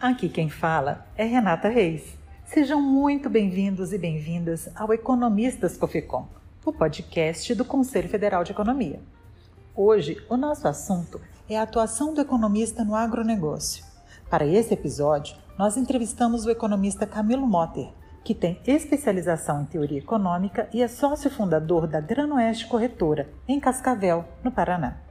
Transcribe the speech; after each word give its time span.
Aqui 0.00 0.28
quem 0.28 0.48
fala 0.48 1.04
é 1.16 1.24
Renata 1.24 1.68
Reis. 1.68 2.16
Sejam 2.44 2.80
muito 2.80 3.28
bem-vindos 3.28 3.92
e 3.92 3.98
bem-vindas 3.98 4.70
ao 4.76 4.92
Economistas 4.92 5.76
Coficom, 5.76 6.28
o 6.64 6.72
podcast 6.72 7.52
do 7.52 7.64
Conselho 7.64 8.08
Federal 8.08 8.44
de 8.44 8.52
Economia. 8.52 9.00
Hoje, 9.74 10.24
o 10.30 10.36
nosso 10.36 10.68
assunto 10.68 11.20
é 11.50 11.58
a 11.58 11.62
atuação 11.62 12.14
do 12.14 12.20
economista 12.20 12.84
no 12.84 12.94
agronegócio. 12.94 13.84
Para 14.30 14.46
esse 14.46 14.72
episódio, 14.72 15.36
nós 15.58 15.76
entrevistamos 15.76 16.46
o 16.46 16.50
economista 16.50 17.04
Camilo 17.04 17.44
Motter, 17.44 17.88
que 18.22 18.36
tem 18.36 18.60
especialização 18.68 19.62
em 19.62 19.64
teoria 19.64 19.98
econômica 19.98 20.68
e 20.72 20.80
é 20.80 20.86
sócio 20.86 21.28
fundador 21.28 21.88
da 21.88 22.00
Granoeste 22.00 22.68
Corretora, 22.68 23.28
em 23.48 23.58
Cascavel, 23.58 24.24
no 24.44 24.52
Paraná. 24.52 25.07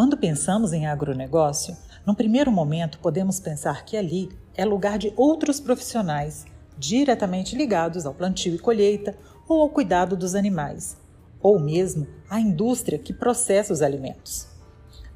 Quando 0.00 0.16
pensamos 0.16 0.72
em 0.72 0.86
agronegócio, 0.86 1.76
num 2.06 2.14
primeiro 2.14 2.50
momento 2.50 2.98
podemos 3.00 3.38
pensar 3.38 3.84
que 3.84 3.98
ali 3.98 4.30
é 4.54 4.64
lugar 4.64 4.96
de 4.96 5.12
outros 5.14 5.60
profissionais 5.60 6.46
diretamente 6.78 7.54
ligados 7.54 8.06
ao 8.06 8.14
plantio 8.14 8.54
e 8.54 8.58
colheita 8.58 9.14
ou 9.46 9.60
ao 9.60 9.68
cuidado 9.68 10.16
dos 10.16 10.34
animais, 10.34 10.96
ou 11.42 11.60
mesmo 11.60 12.06
à 12.30 12.40
indústria 12.40 12.98
que 12.98 13.12
processa 13.12 13.74
os 13.74 13.82
alimentos. 13.82 14.48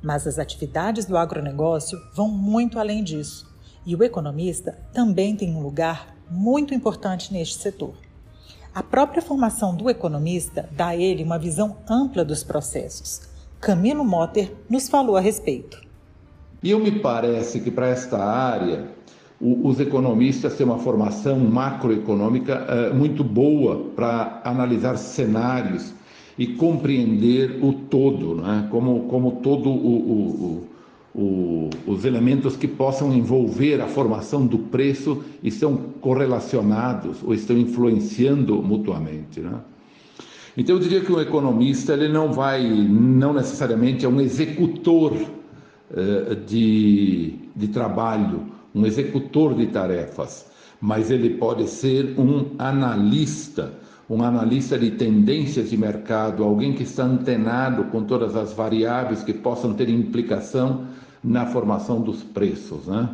Mas 0.03 0.27
as 0.27 0.39
atividades 0.39 1.07
do 1.07 1.17
agronegócio 1.17 1.99
vão 2.15 2.29
muito 2.29 2.79
além 2.79 3.03
disso, 3.03 3.51
e 3.87 3.97
o 3.97 4.05
economista 4.05 4.79
também 4.93 5.35
tem 5.35 5.57
um 5.57 5.63
lugar 5.63 6.15
muito 6.29 6.75
importante 6.75 7.33
neste 7.33 7.57
setor. 7.57 7.95
A 8.75 8.83
própria 8.83 9.23
formação 9.23 9.75
do 9.75 9.89
economista 9.89 10.69
dá 10.73 10.89
a 10.89 10.97
ele 10.97 11.25
uma 11.25 11.39
visão 11.39 11.79
ampla 11.89 12.23
dos 12.23 12.45
processos. 12.45 13.33
Camilo 13.65 14.05
Motter 14.05 14.53
nos 14.69 14.91
falou 14.91 15.17
a 15.17 15.21
respeito. 15.21 15.81
E 16.63 16.71
eu 16.71 16.79
me 16.79 16.91
parece 16.91 17.61
que 17.61 17.71
para 17.71 17.89
esta 17.89 18.23
área 18.23 18.91
os 19.41 19.81
economistas 19.81 20.55
têm 20.55 20.67
uma 20.67 20.79
formação 20.79 21.39
macroeconômica 21.39 22.53
eh, 22.69 22.93
muito 22.93 23.25
boa 23.25 23.87
para 23.97 24.43
analisar 24.45 24.99
cenários 24.99 25.95
e 26.39 26.47
compreender 26.47 27.59
o 27.65 27.73
todo, 27.73 28.35
né? 28.35 28.69
como, 28.71 29.05
como 29.05 29.41
todo 29.43 29.71
o, 29.71 30.69
o, 31.15 31.19
o, 31.19 31.71
os 31.87 32.05
elementos 32.05 32.57
que 32.57 32.69
possam 32.69 33.15
envolver 33.15 33.81
a 33.81 33.87
formação 33.87 34.47
do 34.47 34.59
preço 34.59 35.25
estão 35.43 35.75
correlacionados 36.03 37.23
ou 37.23 37.33
estão 37.33 37.57
influenciando 37.57 38.63
mutuamente. 38.63 39.41
Né? 39.41 39.59
Então 40.57 40.77
eu 40.77 40.81
diria 40.81 41.01
que 41.01 41.13
o 41.13 41.21
economista 41.21 41.93
ele 41.93 42.09
não 42.09 42.33
vai, 42.33 42.63
não 42.67 43.33
necessariamente 43.33 44.05
é 44.05 44.09
um 44.09 44.21
executor 44.21 45.13
uh, 45.13 46.37
de, 46.47 47.35
de 47.55 47.69
trabalho, 47.69 48.43
um 48.75 48.87
executor 48.87 49.55
de 49.55 49.67
tarefas, 49.67 50.47
mas 50.81 51.11
ele 51.11 51.31
pode 51.31 51.69
ser 51.69 52.15
um 52.19 52.51
analista 52.59 53.73
um 54.09 54.23
analista 54.23 54.79
de 54.79 54.91
tendências 54.91 55.71
de 55.71 55.77
mercado, 55.77 56.45
alguém 56.45 56.75
que 56.75 56.83
está 56.83 57.05
antenado 57.05 57.85
com 57.85 58.05
todas 58.05 58.37
as 58.37 58.53
variáveis 58.53 59.23
que 59.23 59.33
possam 59.33 59.73
ter 59.73 59.89
implicação 59.89 60.87
na 61.23 61.47
formação 61.47 62.03
dos 62.03 62.23
preços. 62.23 62.87
Né? 62.87 63.09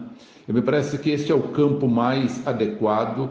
Eu 0.48 0.54
me 0.54 0.62
parece 0.62 0.98
que 0.98 1.10
este 1.10 1.30
é 1.30 1.34
o 1.34 1.42
campo 1.42 1.86
mais 1.86 2.44
adequado 2.46 3.30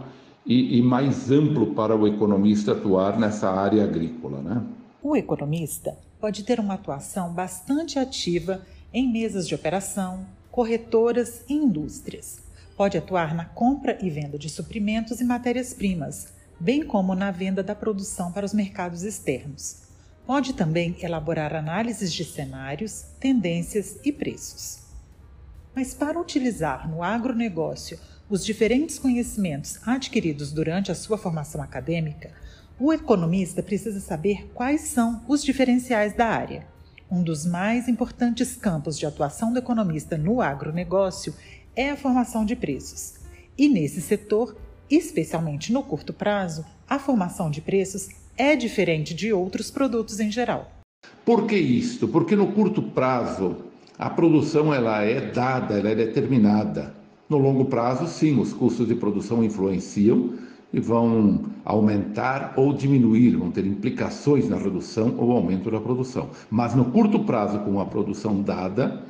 e, 0.49 0.79
e 0.79 0.81
mais 0.81 1.29
amplo 1.29 1.75
para 1.75 1.95
o 1.95 2.07
economista 2.07 2.71
atuar 2.71 3.19
nessa 3.19 3.51
área 3.51 3.83
agrícola. 3.83 4.41
Né? 4.41 4.63
O 5.03 5.15
economista 5.15 5.95
pode 6.19 6.43
ter 6.43 6.59
uma 6.59 6.73
atuação 6.73 7.31
bastante 7.31 7.99
ativa 7.99 8.61
em 8.91 9.09
mesas 9.09 9.47
de 9.47 9.53
operação, 9.53 10.25
corretoras 10.51 11.45
e 11.47 11.53
indústrias. 11.53 12.39
Pode 12.75 12.97
atuar 12.97 13.35
na 13.35 13.45
compra 13.45 13.99
e 14.01 14.09
venda 14.09 14.39
de 14.39 14.49
suprimentos 14.49 15.21
e 15.21 15.23
matérias-primas 15.23 16.33
bem 16.59 16.83
como 16.83 17.15
na 17.15 17.31
venda 17.31 17.63
da 17.63 17.73
produção 17.73 18.31
para 18.31 18.45
os 18.45 18.53
mercados 18.53 19.03
externos. 19.03 19.83
Pode 20.25 20.53
também 20.53 20.95
elaborar 21.01 21.55
análises 21.55 22.11
de 22.11 22.25
cenários, 22.25 23.05
tendências 23.19 23.97
e 24.03 24.11
preços. 24.11 24.79
Mas 25.73 25.93
para 25.93 26.19
utilizar 26.19 26.89
no 26.89 27.01
agronegócio 27.01 27.97
os 28.29 28.45
diferentes 28.45 28.99
conhecimentos 28.99 29.79
adquiridos 29.87 30.51
durante 30.51 30.91
a 30.91 30.95
sua 30.95 31.17
formação 31.17 31.63
acadêmica, 31.63 32.31
o 32.79 32.93
economista 32.93 33.63
precisa 33.63 33.99
saber 33.99 34.51
quais 34.53 34.81
são 34.81 35.23
os 35.27 35.43
diferenciais 35.43 36.13
da 36.13 36.27
área. 36.27 36.67
Um 37.09 37.23
dos 37.23 37.43
mais 37.43 37.87
importantes 37.87 38.55
campos 38.55 38.99
de 38.99 39.05
atuação 39.07 39.51
do 39.51 39.57
economista 39.57 40.15
no 40.15 40.41
agronegócio 40.41 41.33
é 41.75 41.89
a 41.89 41.97
formação 41.97 42.45
de 42.45 42.55
preços. 42.55 43.15
E 43.57 43.67
nesse 43.67 43.99
setor, 43.99 44.55
especialmente 44.89 45.73
no 45.73 45.81
curto 45.81 46.13
prazo, 46.13 46.63
a 46.87 46.99
formação 46.99 47.49
de 47.49 47.61
preços 47.61 48.09
é 48.37 48.55
diferente 48.55 49.13
de 49.13 49.33
outros 49.33 49.71
produtos 49.71 50.19
em 50.19 50.31
geral. 50.31 50.71
Por 51.25 51.47
que 51.47 51.55
isto? 51.55 52.07
Porque 52.07 52.35
no 52.35 52.51
curto 52.51 52.81
prazo 52.81 53.57
a 53.97 54.09
produção 54.09 54.73
ela 54.73 55.03
é 55.03 55.19
dada, 55.31 55.79
ela 55.79 55.89
é 55.89 55.95
determinada. 55.95 56.98
No 57.29 57.37
longo 57.37 57.65
prazo, 57.65 58.07
sim, 58.07 58.39
os 58.39 58.51
custos 58.51 58.87
de 58.87 58.95
produção 58.95 59.43
influenciam 59.43 60.33
e 60.73 60.79
vão 60.79 61.45
aumentar 61.63 62.53
ou 62.55 62.73
diminuir, 62.73 63.35
vão 63.35 63.51
ter 63.51 63.67
implicações 63.67 64.49
na 64.49 64.57
redução 64.57 65.13
ou 65.15 65.31
aumento 65.31 65.69
da 65.69 65.79
produção. 65.79 66.29
Mas 66.49 66.73
no 66.73 66.85
curto 66.85 67.19
prazo, 67.19 67.59
com 67.59 67.79
a 67.79 67.85
produção 67.85 68.41
dada, 68.41 69.03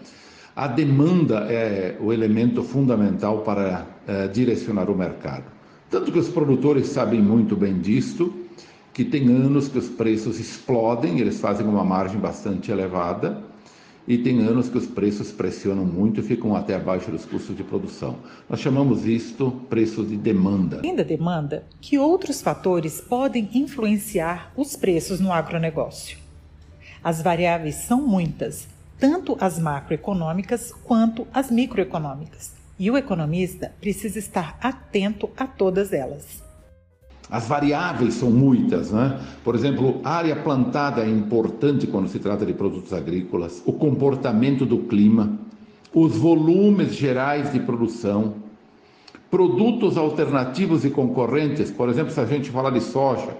a 0.53 0.67
demanda 0.67 1.47
é 1.49 1.97
o 2.01 2.11
elemento 2.11 2.61
fundamental 2.61 3.39
para 3.39 3.87
é, 4.05 4.27
direcionar 4.27 4.89
o 4.89 4.97
mercado. 4.97 5.45
Tanto 5.89 6.11
que 6.11 6.19
os 6.19 6.27
produtores 6.27 6.87
sabem 6.87 7.21
muito 7.21 7.55
bem 7.55 7.79
disto, 7.79 8.33
que 8.93 9.05
tem 9.05 9.29
anos 9.29 9.69
que 9.69 9.77
os 9.77 9.87
preços 9.87 10.41
explodem, 10.41 11.19
eles 11.19 11.39
fazem 11.39 11.65
uma 11.65 11.85
margem 11.85 12.19
bastante 12.19 12.69
elevada, 12.69 13.41
e 14.09 14.17
tem 14.17 14.39
anos 14.39 14.67
que 14.67 14.77
os 14.77 14.87
preços 14.87 15.31
pressionam 15.31 15.85
muito 15.85 16.19
e 16.19 16.23
ficam 16.23 16.55
até 16.55 16.73
abaixo 16.73 17.11
dos 17.11 17.25
custos 17.25 17.55
de 17.55 17.63
produção. 17.63 18.17
Nós 18.49 18.59
chamamos 18.59 19.05
isto 19.05 19.51
preço 19.69 20.03
de 20.03 20.17
demanda. 20.17 20.79
Além 20.79 20.95
da 20.95 21.03
demanda, 21.03 21.63
que 21.79 21.99
outros 21.99 22.41
fatores 22.41 22.99
podem 22.99 23.47
influenciar 23.53 24.51
os 24.57 24.75
preços 24.75 25.19
no 25.19 25.31
agronegócio? 25.31 26.17
As 27.03 27.21
variáveis 27.21 27.75
são 27.75 28.01
muitas, 28.01 28.67
tanto 28.97 29.37
as 29.39 29.59
macroeconômicas 29.59 30.73
quanto 30.83 31.27
as 31.31 31.51
microeconômicas 31.51 32.53
e 32.79 32.89
o 32.89 32.97
economista 32.97 33.71
precisa 33.79 34.17
estar 34.17 34.57
atento 34.59 35.29
a 35.37 35.45
todas 35.45 35.93
elas. 35.93 36.48
As 37.29 37.47
variáveis 37.47 38.15
são 38.15 38.31
muitas, 38.31 38.91
né? 38.91 39.19
Por 39.43 39.53
exemplo, 39.53 40.01
área 40.03 40.35
plantada 40.35 41.03
é 41.03 41.09
importante 41.09 41.85
quando 41.85 42.07
se 42.07 42.17
trata 42.17 42.43
de 42.45 42.53
produtos 42.53 42.91
agrícolas, 42.91 43.61
o 43.65 43.73
comportamento 43.73 44.65
do 44.65 44.79
clima, 44.79 45.37
os 45.93 46.17
volumes 46.17 46.95
gerais 46.95 47.51
de 47.51 47.59
produção, 47.59 48.35
produtos 49.29 49.95
alternativos 49.95 50.83
e 50.83 50.89
concorrentes, 50.89 51.69
por 51.69 51.87
exemplo, 51.89 52.11
se 52.11 52.19
a 52.19 52.25
gente 52.25 52.49
falar 52.49 52.71
de 52.71 52.81
soja, 52.81 53.37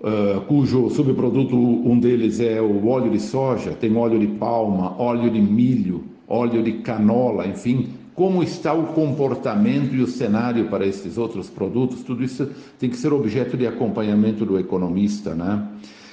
uh, 0.00 0.40
cujo 0.42 0.88
subproduto, 0.88 1.56
um 1.56 1.98
deles 1.98 2.40
é 2.40 2.62
o 2.62 2.88
óleo 2.88 3.10
de 3.10 3.20
soja, 3.20 3.72
tem 3.72 3.94
óleo 3.94 4.18
de 4.18 4.26
palma, 4.26 4.98
óleo 4.98 5.30
de 5.30 5.40
milho, 5.40 6.04
óleo 6.26 6.62
de 6.62 6.74
canola, 6.74 7.46
enfim, 7.46 7.90
como 8.20 8.42
está 8.42 8.74
o 8.74 8.88
comportamento 8.88 9.94
e 9.94 10.02
o 10.02 10.06
cenário 10.06 10.68
para 10.68 10.84
esses 10.84 11.16
outros 11.16 11.48
produtos, 11.48 12.02
tudo 12.02 12.22
isso 12.22 12.50
tem 12.78 12.90
que 12.90 12.98
ser 12.98 13.14
objeto 13.14 13.56
de 13.56 13.66
acompanhamento 13.66 14.44
do 14.44 14.58
economista, 14.58 15.34
né? 15.34 15.66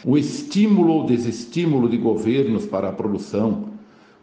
O 0.06 0.18
estímulo 0.18 0.94
ou 0.94 1.06
desestímulo 1.06 1.90
de 1.90 1.98
governos 1.98 2.66
para 2.66 2.88
a 2.88 2.94
produção, 2.94 3.66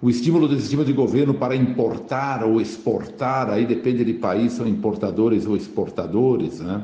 o 0.01 0.09
estímulo 0.09 0.45
ou 0.45 0.49
desestímulo 0.49 0.87
de 0.87 0.95
governo 0.95 1.35
para 1.35 1.55
importar 1.55 2.43
ou 2.43 2.59
exportar, 2.59 3.51
aí 3.51 3.67
depende 3.67 4.03
de 4.03 4.15
país, 4.15 4.55
são 4.55 4.67
importadores 4.67 5.45
ou 5.45 5.55
exportadores, 5.55 6.61
né? 6.61 6.83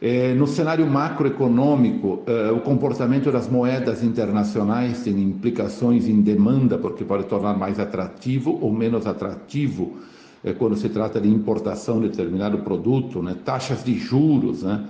É, 0.00 0.32
no 0.32 0.46
cenário 0.46 0.86
macroeconômico, 0.86 2.22
é, 2.24 2.52
o 2.52 2.60
comportamento 2.60 3.32
das 3.32 3.48
moedas 3.48 4.04
internacionais 4.04 5.02
tem 5.02 5.20
implicações 5.20 6.06
em 6.06 6.20
demanda, 6.20 6.78
porque 6.78 7.04
pode 7.04 7.24
tornar 7.24 7.58
mais 7.58 7.80
atrativo 7.80 8.56
ou 8.60 8.72
menos 8.72 9.08
atrativo 9.08 9.96
é, 10.44 10.52
quando 10.52 10.76
se 10.76 10.88
trata 10.88 11.20
de 11.20 11.28
importação 11.28 12.00
de 12.00 12.10
determinado 12.10 12.58
produto, 12.58 13.20
né? 13.20 13.34
taxas 13.44 13.82
de 13.82 13.98
juros. 13.98 14.62
Né? 14.62 14.84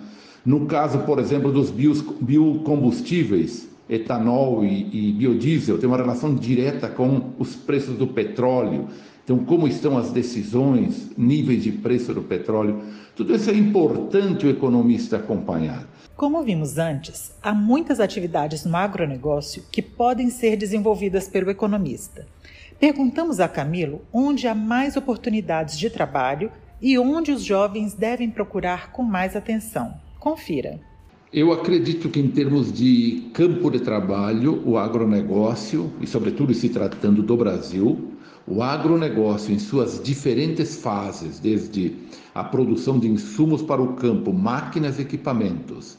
No 0.44 0.66
caso, 0.66 0.98
por 0.98 1.18
exemplo, 1.18 1.50
dos 1.50 1.70
biocombustíveis, 1.70 3.66
etanol 3.88 4.62
e, 4.62 5.08
e 5.08 5.12
biodiesel, 5.12 5.78
tem 5.78 5.88
uma 5.88 5.96
relação 5.96 6.34
direta 6.34 6.86
com 6.86 7.30
os 7.38 7.56
preços 7.56 7.96
do 7.96 8.08
petróleo. 8.08 8.88
Então, 9.24 9.38
como 9.38 9.66
estão 9.66 9.96
as 9.96 10.10
decisões, 10.10 11.10
níveis 11.16 11.62
de 11.62 11.72
preço 11.72 12.12
do 12.12 12.20
petróleo 12.22 12.82
tudo 13.18 13.34
isso 13.34 13.50
é 13.50 13.52
importante 13.52 14.46
o 14.46 14.48
economista 14.48 15.16
acompanhar. 15.16 15.84
Como 16.16 16.40
vimos 16.44 16.78
antes, 16.78 17.32
há 17.42 17.52
muitas 17.52 17.98
atividades 17.98 18.64
no 18.64 18.76
agronegócio 18.76 19.64
que 19.72 19.82
podem 19.82 20.30
ser 20.30 20.56
desenvolvidas 20.56 21.26
pelo 21.26 21.50
economista. 21.50 22.28
Perguntamos 22.78 23.40
a 23.40 23.48
Camilo 23.48 24.02
onde 24.12 24.46
há 24.46 24.54
mais 24.54 24.96
oportunidades 24.96 25.76
de 25.76 25.90
trabalho 25.90 26.52
e 26.80 26.96
onde 26.96 27.32
os 27.32 27.42
jovens 27.42 27.92
devem 27.92 28.30
procurar 28.30 28.92
com 28.92 29.02
mais 29.02 29.34
atenção. 29.34 29.94
Confira. 30.20 30.78
Eu 31.30 31.52
acredito 31.52 32.08
que, 32.08 32.18
em 32.18 32.28
termos 32.28 32.72
de 32.72 33.28
campo 33.34 33.70
de 33.70 33.80
trabalho, 33.80 34.62
o 34.64 34.78
agronegócio, 34.78 35.92
e 36.00 36.06
sobretudo 36.06 36.54
se 36.54 36.70
tratando 36.70 37.22
do 37.22 37.36
Brasil, 37.36 38.12
o 38.46 38.62
agronegócio, 38.62 39.52
em 39.52 39.58
suas 39.58 40.02
diferentes 40.02 40.80
fases, 40.80 41.38
desde 41.38 41.92
a 42.34 42.42
produção 42.42 42.98
de 42.98 43.08
insumos 43.08 43.60
para 43.60 43.82
o 43.82 43.92
campo, 43.92 44.32
máquinas 44.32 44.98
e 44.98 45.02
equipamentos, 45.02 45.98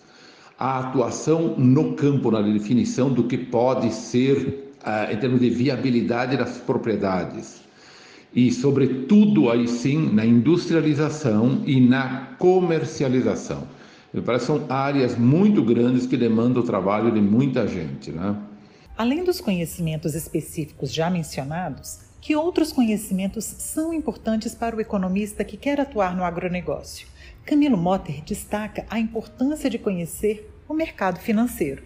a 0.58 0.80
atuação 0.80 1.56
no 1.60 1.94
campo, 1.94 2.32
na 2.32 2.42
definição 2.42 3.14
do 3.14 3.26
que 3.26 3.38
pode 3.38 3.94
ser 3.94 4.74
em 5.12 5.18
termos 5.18 5.42
de 5.42 5.50
viabilidade 5.52 6.38
das 6.38 6.58
propriedades. 6.58 7.62
E, 8.34 8.52
sobretudo, 8.52 9.52
aí 9.52 9.68
sim, 9.68 10.12
na 10.12 10.26
industrialização 10.26 11.62
e 11.68 11.80
na 11.80 12.30
comercialização. 12.40 13.68
Me 14.14 14.22
parece 14.22 14.46
que 14.46 14.52
são 14.52 14.66
áreas 14.70 15.18
muito 15.18 15.64
grandes 15.64 16.08
que 16.08 16.18
demandam 16.18 16.64
o 16.64 16.66
trabalho 16.66 17.12
de 17.12 17.22
muita 17.22 17.68
gente. 17.68 18.12
Né? 18.12 18.36
Além 18.98 19.24
dos 19.24 19.40
conhecimentos 19.40 20.16
específicos 20.16 20.92
já 20.92 21.10
mencionados, 21.10 22.00
que 22.20 22.36
outros 22.36 22.72
conhecimentos 22.72 23.46
são 23.46 23.94
importantes 23.94 24.54
para 24.56 24.76
o 24.76 24.82
economista 24.82 25.44
que 25.44 25.56
quer 25.56 25.80
atuar 25.80 26.16
no 26.16 26.24
agronegócio? 26.24 27.08
Camilo 27.46 27.78
Motter 27.78 28.22
destaca 28.24 28.86
a 28.90 29.00
importância 29.00 29.70
de 29.70 29.78
conhecer 29.78 30.52
o 30.68 30.74
mercado 30.74 31.20
financeiro. 31.20 31.84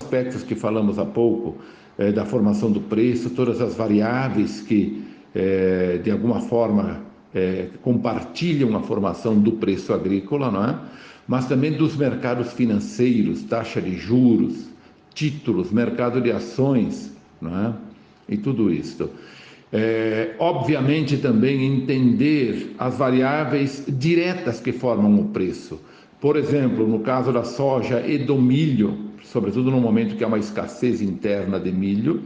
Aspectos 0.00 0.42
que 0.42 0.54
falamos 0.54 0.98
há 0.98 1.04
pouco 1.04 1.58
é, 1.98 2.12
da 2.12 2.24
formação 2.24 2.70
do 2.70 2.80
preço, 2.80 3.30
todas 3.30 3.60
as 3.60 3.74
variáveis 3.74 4.60
que, 4.60 5.04
é, 5.34 5.98
de 5.98 6.10
alguma 6.10 6.40
forma, 6.40 7.02
é, 7.34 7.68
compartilham 7.82 8.76
a 8.76 8.80
formação 8.80 9.38
do 9.38 9.52
preço 9.52 9.92
agrícola, 9.92 10.50
não 10.50 10.64
é? 10.64 10.78
mas 11.26 11.46
também 11.46 11.72
dos 11.72 11.96
mercados 11.96 12.52
financeiros, 12.52 13.42
taxa 13.42 13.80
de 13.80 13.96
juros, 13.96 14.66
títulos, 15.14 15.72
mercado 15.72 16.20
de 16.20 16.30
ações, 16.30 17.12
não 17.40 17.66
é? 17.66 17.72
e 18.28 18.36
tudo 18.36 18.72
isso. 18.72 19.10
É, 19.72 20.34
obviamente 20.38 21.16
também 21.16 21.64
entender 21.64 22.74
as 22.78 22.96
variáveis 22.96 23.84
diretas 23.88 24.60
que 24.60 24.72
formam 24.72 25.18
o 25.18 25.24
preço. 25.30 25.80
Por 26.20 26.36
exemplo, 26.36 26.86
no 26.86 27.00
caso 27.00 27.32
da 27.32 27.42
soja 27.42 28.00
e 28.06 28.18
do 28.18 28.40
milho, 28.40 29.10
sobretudo 29.24 29.70
no 29.70 29.80
momento 29.80 30.16
que 30.16 30.22
há 30.22 30.28
uma 30.28 30.38
escassez 30.38 31.02
interna 31.02 31.58
de 31.58 31.72
milho, 31.72 32.22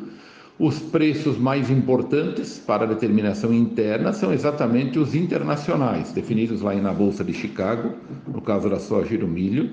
os 0.59 0.81
preços 0.81 1.39
mais 1.39 1.71
importantes 1.71 2.59
para 2.59 2.87
determinação 2.87 3.55
interna 3.55 4.13
são 4.13 4.33
exatamente 4.33 4.99
os 4.99 5.15
internacionais, 5.15 6.13
definidos 6.13 6.63
lá 6.63 6.75
na 6.75 6.93
Bolsa 6.93 7.23
de 7.23 7.33
Chicago, 7.33 7.95
no 8.27 8.41
caso 8.41 8.69
da 8.69 8.81
soja 8.81 9.15
e 9.15 9.19
do 9.19 9.29
milho, 9.29 9.71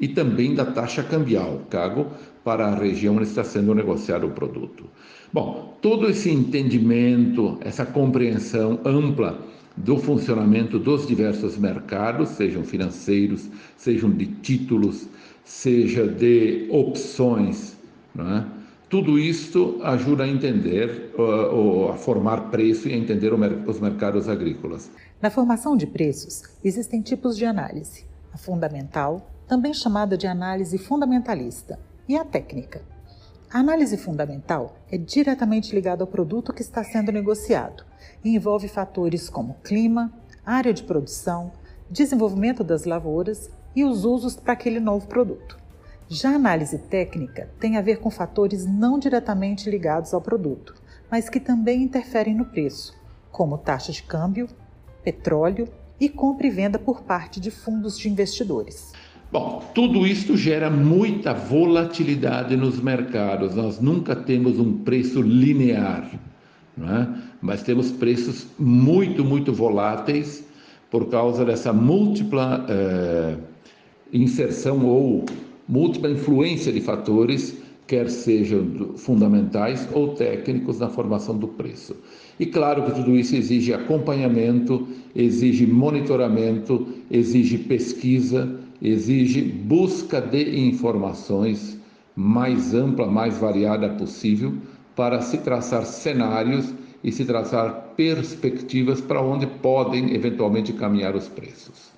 e 0.00 0.08
também 0.08 0.54
da 0.54 0.64
taxa 0.64 1.02
cambial, 1.02 1.60
cago, 1.68 2.06
para 2.42 2.66
a 2.66 2.74
região 2.74 3.16
onde 3.16 3.24
está 3.24 3.44
sendo 3.44 3.74
negociado 3.74 4.26
o 4.26 4.30
produto. 4.30 4.84
Bom, 5.30 5.76
todo 5.82 6.08
esse 6.08 6.30
entendimento, 6.30 7.58
essa 7.60 7.84
compreensão 7.84 8.80
ampla 8.86 9.38
do 9.76 9.98
funcionamento 9.98 10.78
dos 10.78 11.06
diversos 11.06 11.58
mercados, 11.58 12.30
sejam 12.30 12.64
financeiros, 12.64 13.48
sejam 13.76 14.10
de 14.10 14.26
títulos, 14.26 15.06
seja 15.44 16.06
de 16.06 16.66
opções, 16.70 17.76
é? 18.18 18.57
Tudo 18.88 19.18
isto 19.18 19.78
ajuda 19.82 20.24
a 20.24 20.28
entender, 20.28 21.12
uh, 21.18 21.90
a 21.90 21.96
formar 21.96 22.50
preço 22.50 22.88
e 22.88 22.94
a 22.94 22.96
entender 22.96 23.32
os 23.32 23.80
mercados 23.80 24.28
agrícolas. 24.28 24.90
Na 25.20 25.30
formação 25.30 25.76
de 25.76 25.86
preços, 25.86 26.42
existem 26.64 27.02
tipos 27.02 27.36
de 27.36 27.44
análise: 27.44 28.06
a 28.32 28.38
fundamental, 28.38 29.30
também 29.46 29.74
chamada 29.74 30.16
de 30.16 30.26
análise 30.26 30.78
fundamentalista, 30.78 31.78
e 32.08 32.16
a 32.16 32.24
técnica. 32.24 32.82
A 33.50 33.60
análise 33.60 33.96
fundamental 33.96 34.76
é 34.90 34.96
diretamente 34.96 35.74
ligada 35.74 36.02
ao 36.02 36.06
produto 36.06 36.52
que 36.52 36.62
está 36.62 36.82
sendo 36.82 37.12
negociado 37.12 37.84
e 38.24 38.34
envolve 38.34 38.68
fatores 38.68 39.28
como 39.28 39.56
clima, 39.62 40.12
área 40.44 40.72
de 40.72 40.82
produção, 40.82 41.52
desenvolvimento 41.90 42.62
das 42.62 42.84
lavouras 42.84 43.50
e 43.74 43.84
os 43.84 44.04
usos 44.04 44.36
para 44.36 44.52
aquele 44.52 44.80
novo 44.80 45.06
produto. 45.06 45.58
Já 46.10 46.30
a 46.30 46.36
análise 46.36 46.78
técnica 46.78 47.50
tem 47.60 47.76
a 47.76 47.82
ver 47.82 47.98
com 47.98 48.10
fatores 48.10 48.64
não 48.64 48.98
diretamente 48.98 49.68
ligados 49.68 50.14
ao 50.14 50.22
produto, 50.22 50.74
mas 51.10 51.28
que 51.28 51.38
também 51.38 51.82
interferem 51.82 52.34
no 52.34 52.46
preço, 52.46 52.94
como 53.30 53.58
taxa 53.58 53.92
de 53.92 54.02
câmbio, 54.02 54.48
petróleo 55.04 55.68
e 56.00 56.08
compra 56.08 56.46
e 56.46 56.50
venda 56.50 56.78
por 56.78 57.02
parte 57.02 57.38
de 57.38 57.50
fundos 57.50 57.98
de 57.98 58.08
investidores. 58.08 58.94
Bom, 59.30 59.62
tudo 59.74 60.06
isso 60.06 60.34
gera 60.34 60.70
muita 60.70 61.34
volatilidade 61.34 62.56
nos 62.56 62.80
mercados. 62.80 63.54
Nós 63.54 63.78
nunca 63.78 64.16
temos 64.16 64.58
um 64.58 64.78
preço 64.78 65.20
linear, 65.20 66.10
é? 66.78 67.06
mas 67.38 67.62
temos 67.62 67.92
preços 67.92 68.46
muito, 68.58 69.22
muito 69.22 69.52
voláteis 69.52 70.42
por 70.90 71.10
causa 71.10 71.44
dessa 71.44 71.70
múltipla. 71.70 72.64
Eh, 72.66 73.36
inserção 74.12 74.86
ou 74.86 75.24
múltipla 75.68 76.10
influência 76.10 76.72
de 76.72 76.80
fatores, 76.80 77.56
quer 77.86 78.08
sejam 78.10 78.94
fundamentais 78.96 79.88
ou 79.92 80.14
técnicos 80.14 80.78
na 80.78 80.88
formação 80.88 81.36
do 81.36 81.48
preço. 81.48 81.96
E 82.38 82.46
claro 82.46 82.84
que 82.84 82.92
tudo 82.92 83.16
isso 83.16 83.34
exige 83.34 83.72
acompanhamento, 83.72 84.86
exige 85.14 85.66
monitoramento, 85.66 86.86
exige 87.10 87.58
pesquisa, 87.58 88.58
exige 88.80 89.42
busca 89.42 90.20
de 90.20 90.60
informações 90.68 91.78
mais 92.14 92.74
ampla, 92.74 93.06
mais 93.06 93.38
variada 93.38 93.88
possível 93.90 94.54
para 94.94 95.20
se 95.20 95.38
traçar 95.38 95.84
cenários 95.86 96.74
e 97.02 97.12
se 97.12 97.24
traçar 97.24 97.94
perspectivas 97.96 99.00
para 99.00 99.22
onde 99.22 99.46
podem 99.46 100.14
eventualmente 100.14 100.72
caminhar 100.72 101.14
os 101.14 101.28
preços. 101.28 101.92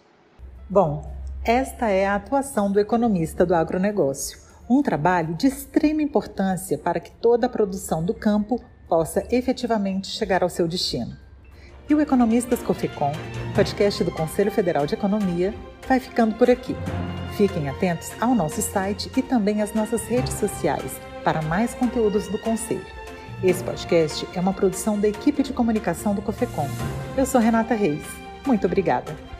Bom, 0.69 1.20
esta 1.45 1.89
é 1.89 2.07
a 2.07 2.17
atuação 2.17 2.71
do 2.71 2.79
economista 2.79 3.47
do 3.47 3.55
agronegócio, 3.55 4.39
um 4.69 4.83
trabalho 4.83 5.35
de 5.35 5.47
extrema 5.47 6.03
importância 6.03 6.77
para 6.77 7.01
que 7.01 7.11
toda 7.11 7.47
a 7.47 7.51
produção 7.51 8.05
do 8.05 8.13
campo 8.13 8.61
possa 8.89 9.25
efetivamente 9.31 10.09
chegar 10.09 10.43
ao 10.43 10.49
seu 10.49 10.69
destino. 10.69 11.17
E 11.89 11.95
o 11.95 12.01
Economistas 12.01 12.63
Cofecom, 12.63 13.13
podcast 13.55 14.05
do 14.05 14.13
Conselho 14.13 14.53
Federal 14.53 14.87
de 14.87 14.95
Economia, 14.95 15.55
vai 15.89 15.99
ficando 15.99 16.35
por 16.37 16.49
aqui. 16.49 16.77
Fiquem 17.37 17.69
atentos 17.69 18.13
ao 18.21 18.35
nosso 18.35 18.61
site 18.63 19.11
e 19.17 19.23
também 19.23 19.63
às 19.63 19.73
nossas 19.73 20.03
redes 20.05 20.35
sociais 20.35 21.01
para 21.25 21.43
mais 21.43 21.75
conteúdos 21.75 22.29
do 22.29 22.39
Conselho. 22.39 22.87
Esse 23.43 23.65
podcast 23.65 24.29
é 24.35 24.41
uma 24.41 24.53
produção 24.53 25.01
da 25.01 25.09
equipe 25.09 25.43
de 25.43 25.53
comunicação 25.53 26.15
do 26.15 26.23
Cofecom. 26.23 26.69
Eu 27.17 27.25
sou 27.25 27.41
Renata 27.41 27.75
Reis. 27.75 28.05
Muito 28.47 28.67
obrigada. 28.67 29.40